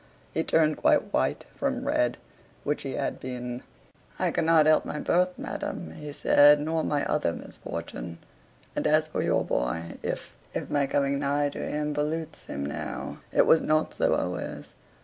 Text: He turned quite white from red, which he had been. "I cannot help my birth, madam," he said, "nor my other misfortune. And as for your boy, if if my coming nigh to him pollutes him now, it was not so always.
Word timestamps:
He 0.33 0.41
turned 0.43 0.77
quite 0.77 1.13
white 1.13 1.45
from 1.55 1.85
red, 1.85 2.17
which 2.63 2.81
he 2.81 2.93
had 2.93 3.19
been. 3.19 3.61
"I 4.17 4.31
cannot 4.31 4.65
help 4.65 4.83
my 4.83 4.99
birth, 4.99 5.37
madam," 5.37 5.91
he 5.91 6.11
said, 6.11 6.59
"nor 6.59 6.83
my 6.83 7.05
other 7.05 7.31
misfortune. 7.33 8.17
And 8.75 8.87
as 8.87 9.07
for 9.09 9.21
your 9.21 9.45
boy, 9.45 9.99
if 10.01 10.35
if 10.55 10.71
my 10.71 10.87
coming 10.87 11.19
nigh 11.19 11.49
to 11.49 11.59
him 11.59 11.93
pollutes 11.93 12.45
him 12.45 12.65
now, 12.65 13.19
it 13.31 13.45
was 13.45 13.61
not 13.61 13.93
so 13.93 14.15
always. 14.15 14.73